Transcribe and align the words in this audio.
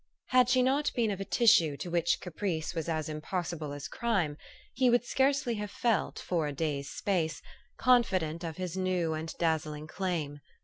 Had 0.29 0.49
she 0.49 0.63
not 0.63 0.91
been 0.95 1.11
of 1.11 1.21
a 1.21 1.25
tissue 1.25 1.77
to 1.77 1.91
which 1.91 2.21
caprice 2.21 2.73
was 2.73 2.89
as 2.89 3.07
impossible 3.07 3.71
as 3.71 3.87
crime, 3.87 4.35
he 4.73 4.89
would 4.89 5.05
scarcely 5.05 5.53
have 5.57 5.69
felt, 5.69 6.17
for 6.17 6.47
a 6.47 6.51
day's 6.51 6.89
space, 6.89 7.39
confident 7.77 8.43
of 8.43 8.57
his 8.57 8.75
new 8.75 9.13
and 9.13 9.31
dazzling 9.37 9.85
claim. 9.85 10.39